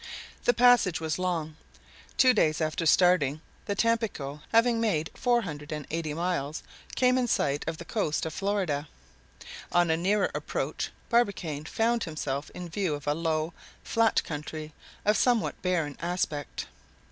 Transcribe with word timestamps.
The 0.45 0.53
passage 0.55 0.99
was 0.99 1.19
not 1.19 1.23
long. 1.25 1.57
Two 2.17 2.33
days 2.33 2.59
after 2.59 2.87
starting, 2.87 3.39
the 3.67 3.75
Tampico, 3.75 4.41
having 4.51 4.81
made 4.81 5.11
four 5.13 5.43
hundred 5.43 5.71
and 5.71 5.85
eighty 5.91 6.15
miles, 6.15 6.63
came 6.95 7.19
in 7.19 7.27
sight 7.27 7.63
of 7.67 7.77
the 7.77 7.85
coast 7.85 8.25
of 8.25 8.33
Florida. 8.33 8.87
On 9.71 9.91
a 9.91 9.97
nearer 9.97 10.31
approach 10.33 10.89
Barbicane 11.11 11.65
found 11.65 12.05
himself 12.05 12.49
in 12.55 12.67
view 12.67 12.95
of 12.95 13.05
a 13.05 13.13
low, 13.13 13.53
flat 13.83 14.23
country 14.23 14.73
of 15.05 15.17
somewhat 15.17 15.61
barren 15.61 15.95
aspect. 16.01 16.65